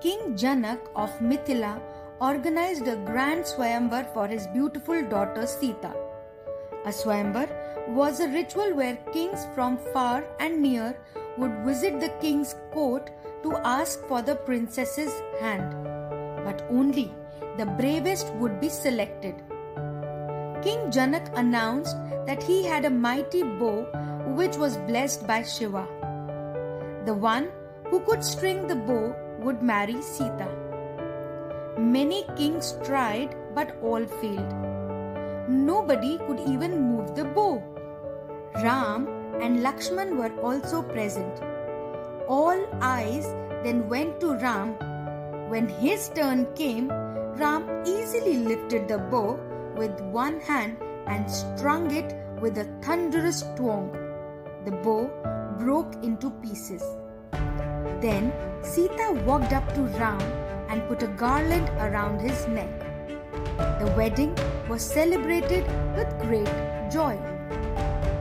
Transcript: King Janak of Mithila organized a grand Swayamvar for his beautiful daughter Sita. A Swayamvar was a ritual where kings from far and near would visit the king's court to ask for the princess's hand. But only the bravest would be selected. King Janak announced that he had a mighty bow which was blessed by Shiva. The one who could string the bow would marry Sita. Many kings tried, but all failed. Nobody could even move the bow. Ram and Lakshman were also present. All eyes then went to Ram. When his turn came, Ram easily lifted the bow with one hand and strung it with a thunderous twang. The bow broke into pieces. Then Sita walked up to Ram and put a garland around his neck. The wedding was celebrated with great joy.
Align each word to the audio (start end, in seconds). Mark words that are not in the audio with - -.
King 0.00 0.34
Janak 0.34 0.78
of 0.96 1.10
Mithila 1.20 1.78
organized 2.22 2.88
a 2.88 2.96
grand 2.96 3.44
Swayamvar 3.44 4.14
for 4.14 4.26
his 4.26 4.46
beautiful 4.46 5.02
daughter 5.02 5.46
Sita. 5.46 5.92
A 6.86 6.88
Swayamvar 6.88 7.50
was 7.88 8.20
a 8.20 8.28
ritual 8.28 8.74
where 8.74 8.96
kings 9.12 9.46
from 9.54 9.76
far 9.92 10.24
and 10.38 10.62
near 10.62 10.96
would 11.36 11.52
visit 11.66 12.00
the 12.00 12.08
king's 12.18 12.54
court 12.72 13.10
to 13.42 13.54
ask 13.58 14.00
for 14.08 14.22
the 14.22 14.36
princess's 14.36 15.12
hand. 15.38 15.70
But 16.46 16.64
only 16.70 17.12
the 17.58 17.66
bravest 17.66 18.32
would 18.36 18.58
be 18.58 18.70
selected. 18.70 19.34
King 20.62 20.90
Janak 20.90 21.30
announced 21.38 21.96
that 22.26 22.42
he 22.42 22.64
had 22.64 22.86
a 22.86 22.90
mighty 22.90 23.42
bow 23.42 23.86
which 24.34 24.56
was 24.56 24.78
blessed 24.78 25.26
by 25.26 25.42
Shiva. 25.42 25.86
The 27.04 27.12
one 27.12 27.50
who 27.90 28.00
could 28.00 28.24
string 28.24 28.66
the 28.66 28.76
bow 28.76 29.14
would 29.40 29.62
marry 29.62 30.00
Sita. 30.02 30.48
Many 31.78 32.24
kings 32.36 32.76
tried, 32.84 33.34
but 33.54 33.76
all 33.82 34.04
failed. 34.06 34.54
Nobody 35.48 36.18
could 36.18 36.40
even 36.40 36.80
move 36.80 37.14
the 37.16 37.24
bow. 37.24 37.62
Ram 38.56 39.08
and 39.40 39.60
Lakshman 39.60 40.16
were 40.16 40.32
also 40.40 40.82
present. 40.82 41.40
All 42.28 42.66
eyes 42.80 43.26
then 43.64 43.88
went 43.88 44.20
to 44.20 44.34
Ram. 44.34 44.74
When 45.48 45.68
his 45.68 46.08
turn 46.10 46.46
came, 46.54 46.88
Ram 46.88 47.82
easily 47.86 48.36
lifted 48.36 48.88
the 48.88 48.98
bow 48.98 49.38
with 49.76 50.00
one 50.00 50.40
hand 50.40 50.76
and 51.06 51.30
strung 51.30 51.90
it 51.90 52.14
with 52.40 52.58
a 52.58 52.68
thunderous 52.82 53.42
twang. 53.56 53.90
The 54.64 54.72
bow 54.72 55.10
broke 55.58 55.94
into 56.04 56.30
pieces. 56.42 56.82
Then 58.00 58.32
Sita 58.62 59.12
walked 59.26 59.52
up 59.52 59.74
to 59.74 59.82
Ram 59.98 60.20
and 60.68 60.86
put 60.88 61.02
a 61.02 61.06
garland 61.06 61.68
around 61.80 62.20
his 62.20 62.46
neck. 62.48 62.70
The 63.78 63.92
wedding 63.96 64.34
was 64.68 64.82
celebrated 64.82 65.64
with 65.96 66.08
great 66.20 66.48
joy. 66.90 67.18